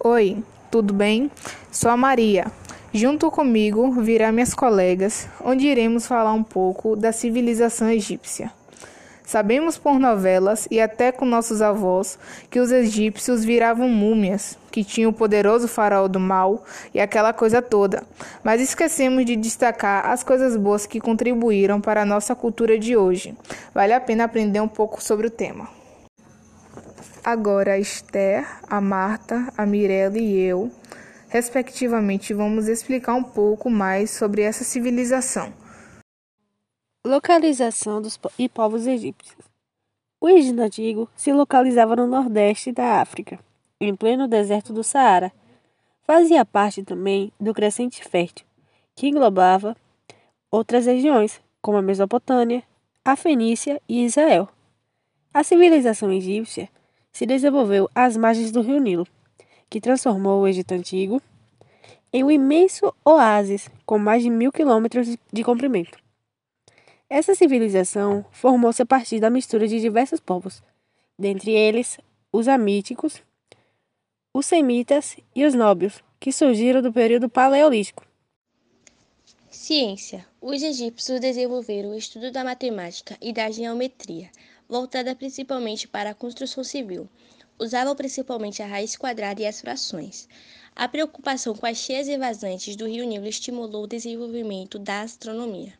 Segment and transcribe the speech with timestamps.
[0.00, 1.28] Oi, tudo bem?
[1.72, 2.46] Sou a Maria.
[2.94, 8.52] Junto comigo virão minhas colegas, onde iremos falar um pouco da civilização egípcia.
[9.24, 12.16] Sabemos por novelas e até com nossos avós
[12.48, 16.62] que os egípcios viravam múmias, que tinham o poderoso faraó do mal
[16.94, 18.04] e aquela coisa toda,
[18.44, 23.36] mas esquecemos de destacar as coisas boas que contribuíram para a nossa cultura de hoje.
[23.74, 25.77] Vale a pena aprender um pouco sobre o tema.
[27.24, 30.70] Agora a Esther, a Marta, a Mirella e eu,
[31.28, 35.52] respectivamente, vamos explicar um pouco mais sobre essa civilização.
[37.04, 39.36] Localização dos po e povos egípcios.
[40.20, 43.38] O Egito Antigo se localizava no nordeste da África,
[43.80, 45.32] em pleno deserto do Saara.
[46.02, 48.46] Fazia parte também do Crescente Fértil,
[48.96, 49.76] que englobava
[50.50, 52.62] outras regiões, como a Mesopotâmia,
[53.04, 54.48] a Fenícia e Israel.
[55.32, 56.68] A civilização egípcia
[57.18, 59.04] se desenvolveu às margens do rio Nilo,
[59.68, 61.20] que transformou o Egito Antigo
[62.12, 65.98] em um imenso oásis com mais de mil quilômetros de comprimento.
[67.10, 70.62] Essa civilização formou-se a partir da mistura de diversos povos,
[71.18, 71.98] dentre eles
[72.32, 73.20] os amíticos,
[74.32, 78.06] os semitas e os nóbios, que surgiram do período paleolítico.
[79.50, 80.24] Ciência.
[80.40, 84.30] Os egípcios desenvolveram o estudo da matemática e da geometria,
[84.68, 87.08] voltada principalmente para a construção civil.
[87.58, 90.28] Usavam principalmente a raiz quadrada e as frações.
[90.76, 95.72] A preocupação com as cheias e vazantes do rio Nilo estimulou o desenvolvimento da astronomia.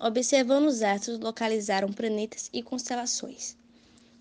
[0.00, 3.56] Observando os astros, localizaram planetas e constelações.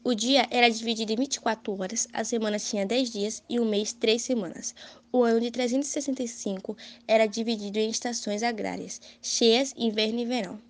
[0.04, 3.92] O dia era dividido em 24 horas, a semana tinha 10 dias e o mês
[3.92, 4.74] 3 semanas.
[5.12, 10.67] O ano de 365 era dividido em estações agrárias, cheias, inverno e verão.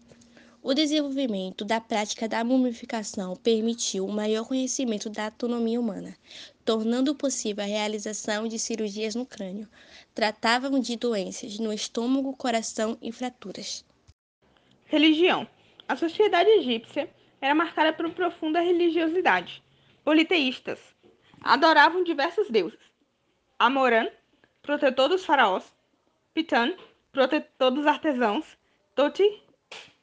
[0.61, 6.17] O desenvolvimento da prática da mumificação permitiu um maior conhecimento da anatomia humana,
[6.65, 9.69] tornando possível a realização de cirurgias no crânio.
[10.13, 13.85] Tratavam de doenças no estômago, coração e fraturas.
[14.85, 15.47] Religião.
[15.87, 19.63] A sociedade egípcia era marcada por profunda religiosidade.
[20.03, 20.79] Politeístas.
[21.39, 22.79] Adoravam diversos deuses.
[23.59, 24.09] Amoran,
[24.61, 25.71] protetor dos faraós.
[26.33, 26.75] Pitan,
[27.11, 28.57] protetor dos artesãos.
[28.95, 29.23] Toti,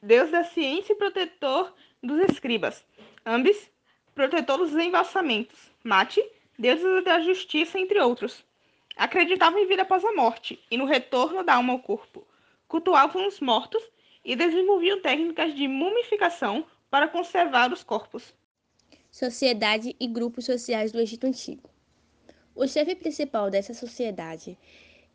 [0.05, 2.85] deus da ciência e protetor dos escribas.
[3.25, 3.71] Ambis,
[4.13, 5.71] protetor dos embalsamentos.
[5.83, 6.23] Mate,
[6.57, 8.45] deus da justiça, entre outros.
[8.95, 12.25] Acreditavam em vida após a morte e no retorno da alma ao corpo.
[12.67, 13.83] Cultuavam os mortos
[14.23, 18.33] e desenvolviam técnicas de mumificação para conservar os corpos.
[19.11, 21.69] Sociedade e grupos sociais do Egito Antigo.
[22.53, 24.57] O chefe principal dessa sociedade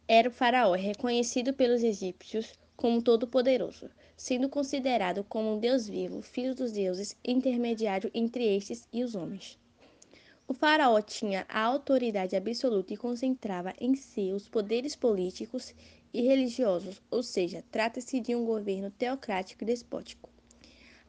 [0.06, 3.90] era o faraó, reconhecido pelos egípcios como todo-poderoso,
[4.20, 9.58] sendo considerado como um deus vivo, filho dos deuses, intermediário entre estes e os homens.
[10.46, 15.74] O faraó tinha a autoridade absoluta e concentrava em si os poderes políticos
[16.12, 20.28] e religiosos, ou seja, trata-se de um governo teocrático e despótico.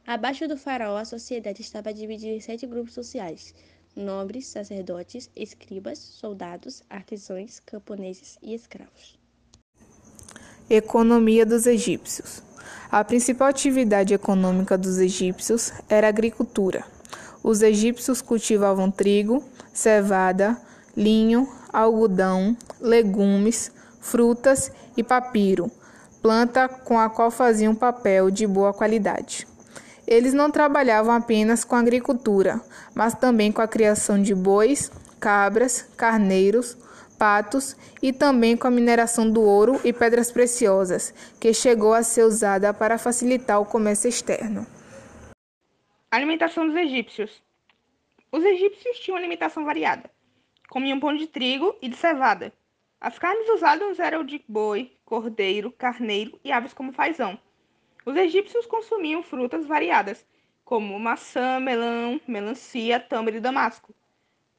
[0.06, 3.54] Abaixo do faraó, a sociedade estava dividida em sete grupos sociais:
[3.94, 9.21] nobres, sacerdotes, escribas, soldados, artesãos, camponeses e escravos.
[10.74, 12.42] Economia dos egípcios.
[12.90, 16.82] A principal atividade econômica dos egípcios era a agricultura.
[17.42, 20.56] Os egípcios cultivavam trigo, cevada,
[20.96, 25.70] linho, algodão, legumes, frutas e papiro,
[26.22, 29.46] planta com a qual faziam papel de boa qualidade.
[30.06, 32.58] Eles não trabalhavam apenas com agricultura,
[32.94, 34.90] mas também com a criação de bois,
[35.20, 36.78] cabras, carneiros,
[37.22, 42.24] patos e também com a mineração do ouro e pedras preciosas, que chegou a ser
[42.24, 44.66] usada para facilitar o comércio externo.
[46.10, 47.40] Alimentação dos egípcios.
[48.32, 50.10] Os egípcios tinham alimentação variada.
[50.68, 52.52] Comiam pão de trigo e de cevada,
[53.00, 57.38] as carnes usadas eram de boi, cordeiro, carneiro e aves como fazão.
[58.04, 60.26] Os egípcios consumiam frutas variadas,
[60.64, 63.94] como maçã, melão, melancia, tâmara e damasco.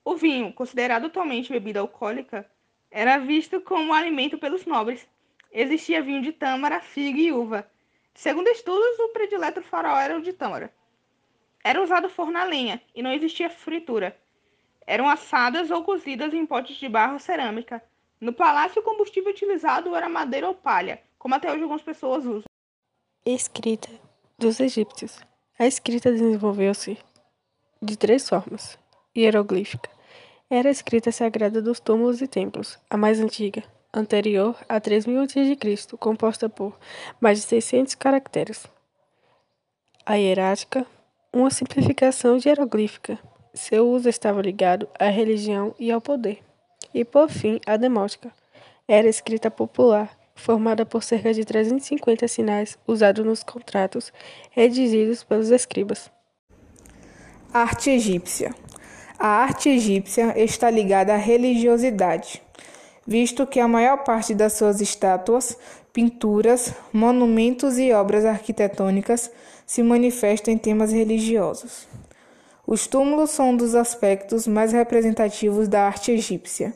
[0.03, 2.45] O vinho, considerado atualmente bebida alcoólica,
[2.93, 5.09] era visto como alimento pelos nobres.
[5.51, 7.67] Existia vinho de tâmara, figa e uva.
[8.13, 10.71] Segundo estudos, o predileto faraó era o de tâmara.
[11.63, 14.15] Era usado forno a lenha e não existia fritura.
[14.85, 17.83] Eram assadas ou cozidas em potes de barro ou cerâmica,
[18.21, 22.43] no palácio, o combustível utilizado era madeira ou palha, como até hoje algumas pessoas usam.
[23.25, 23.89] Escrita
[24.37, 25.19] dos egípcios.
[25.59, 26.97] A escrita desenvolveu-se
[27.81, 28.79] de três formas:
[29.17, 29.89] hieroglífica.
[30.55, 35.97] Era a escrita sagrada dos túmulos e templos, a mais antiga, anterior a 3000 a.C.,
[35.97, 36.77] composta por
[37.19, 38.67] mais de 600 caracteres.
[40.05, 40.85] A hierática,
[41.33, 43.17] uma simplificação hieroglífica.
[43.51, 46.43] Seu uso estava ligado à religião e ao poder.
[46.93, 48.31] E por fim, a demótica.
[48.87, 54.13] Era escrita popular, formada por cerca de 350 sinais usados nos contratos
[54.51, 56.11] redigidos pelos escribas.
[57.51, 58.53] Arte egípcia.
[59.19, 62.41] A arte egípcia está ligada à religiosidade,
[63.05, 65.57] visto que a maior parte das suas estátuas,
[65.93, 69.31] pinturas, monumentos e obras arquitetônicas
[69.65, 71.87] se manifestam em temas religiosos.
[72.65, 76.73] Os túmulos são um dos aspectos mais representativos da arte egípcia.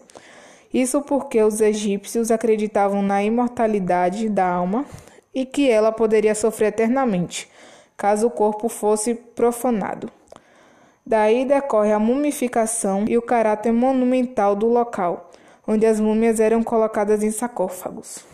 [0.74, 4.86] Isso porque os egípcios acreditavam na imortalidade da alma
[5.34, 7.50] e que ela poderia sofrer eternamente,
[7.95, 10.12] caso o corpo fosse profanado.
[11.07, 15.31] Daí decorre a mumificação e o caráter monumental do local,
[15.65, 18.25] onde as múmias eram colocadas em sarcófagos.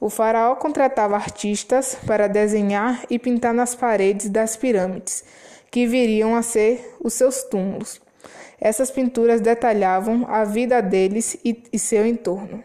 [0.00, 5.22] O faraó contratava artistas para desenhar e pintar nas paredes das pirâmides
[5.70, 8.00] que viriam a ser os seus túmulos.
[8.60, 12.64] Essas pinturas detalhavam a vida deles e, e seu entorno.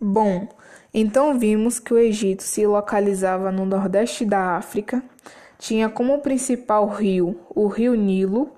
[0.00, 0.48] Bom,
[0.94, 5.02] então vimos que o Egito se localizava no nordeste da África,
[5.58, 8.50] tinha como principal rio o rio Nilo.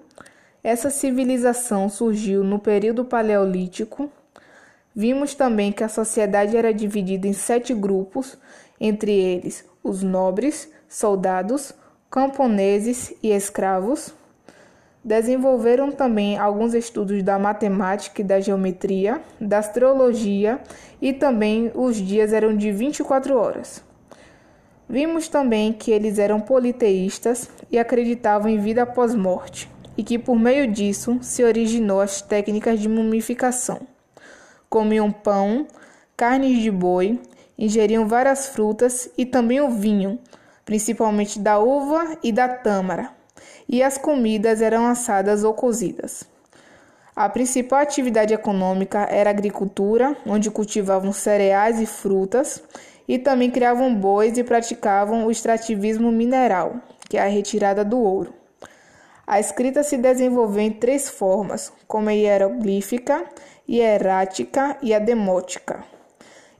[0.63, 4.11] Essa civilização surgiu no período paleolítico.
[4.95, 8.37] Vimos também que a sociedade era dividida em sete grupos,
[8.81, 11.73] entre eles os nobres, soldados,
[12.11, 14.13] camponeses e escravos.
[15.05, 20.61] Desenvolveram também alguns estudos da matemática e da geometria, da astrologia
[21.01, 23.88] e também os dias eram de 24 horas.
[24.89, 30.39] Vimos também que eles eram politeístas e acreditavam em vida após morte, e que por
[30.39, 33.81] meio disso se originou as técnicas de mumificação.
[34.71, 35.67] Comiam pão,
[36.17, 37.21] carnes de boi,
[37.59, 40.19] ingeriam várias frutas e também o vinho,
[40.65, 43.11] principalmente da uva e da tâmara,
[43.69, 46.25] e as comidas eram assadas ou cozidas.
[47.15, 52.63] A principal atividade econômica era a agricultura, onde cultivavam cereais e frutas,
[53.09, 56.77] e também criavam bois e praticavam o extrativismo mineral,
[57.09, 58.35] que é a retirada do ouro.
[59.27, 63.25] A escrita se desenvolveu em três formas, como a hieroglífica,
[63.67, 65.83] hierática e a demótica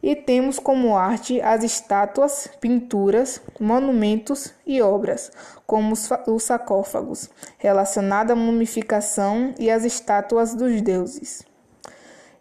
[0.03, 5.31] e temos como arte as estátuas, pinturas, monumentos e obras,
[5.67, 5.95] como
[6.27, 7.29] os sarcófagos,
[7.59, 11.43] relacionados à mumificação e as estátuas dos deuses.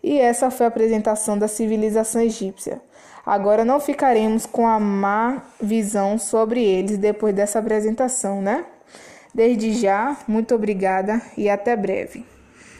[0.03, 2.79] E essa foi a apresentação da civilização egípcia.
[3.27, 8.63] Agora não ficaremos com a má visão sobre eles depois dessa apresentação, né?
[9.35, 12.36] Desde já, muito obrigada e até breve.